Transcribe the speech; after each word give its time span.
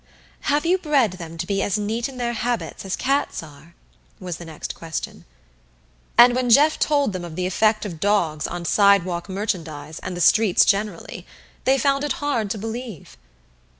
"Have 0.49 0.65
you 0.65 0.79
bred 0.79 1.11
them 1.21 1.37
to 1.37 1.45
be 1.45 1.61
as 1.61 1.77
neat 1.77 2.09
in 2.09 2.17
their 2.17 2.33
habits 2.33 2.85
as 2.85 2.95
cats 2.95 3.43
are?" 3.43 3.75
was 4.19 4.37
the 4.37 4.45
next 4.45 4.73
question. 4.73 5.25
And 6.17 6.33
when 6.33 6.49
Jeff 6.49 6.79
told 6.79 7.13
them 7.13 7.23
of 7.23 7.35
the 7.35 7.45
effect 7.45 7.85
of 7.85 7.99
dogs 7.99 8.47
on 8.47 8.65
sidewalk 8.65 9.29
merchandise 9.29 9.99
and 9.99 10.17
the 10.17 10.21
streets 10.21 10.65
generally, 10.65 11.23
they 11.65 11.77
found 11.77 12.03
it 12.03 12.13
hard 12.13 12.49
to 12.49 12.57
believe. 12.57 13.15